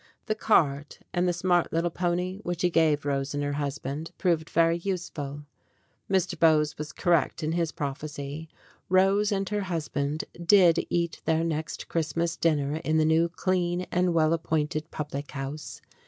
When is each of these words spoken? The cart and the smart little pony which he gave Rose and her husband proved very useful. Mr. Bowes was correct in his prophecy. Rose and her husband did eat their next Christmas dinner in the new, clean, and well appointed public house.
The 0.25 0.33
cart 0.33 0.97
and 1.13 1.27
the 1.27 1.31
smart 1.31 1.71
little 1.71 1.91
pony 1.91 2.39
which 2.39 2.63
he 2.63 2.71
gave 2.71 3.05
Rose 3.05 3.35
and 3.35 3.43
her 3.43 3.53
husband 3.53 4.09
proved 4.17 4.49
very 4.49 4.77
useful. 4.79 5.43
Mr. 6.09 6.39
Bowes 6.39 6.75
was 6.79 6.91
correct 6.91 7.43
in 7.43 7.51
his 7.51 7.71
prophecy. 7.71 8.49
Rose 8.89 9.31
and 9.31 9.47
her 9.49 9.61
husband 9.61 10.23
did 10.43 10.87
eat 10.89 11.21
their 11.25 11.43
next 11.43 11.87
Christmas 11.87 12.35
dinner 12.35 12.77
in 12.83 12.97
the 12.97 13.05
new, 13.05 13.29
clean, 13.29 13.81
and 13.91 14.11
well 14.11 14.33
appointed 14.33 14.89
public 14.89 15.33
house. 15.33 15.83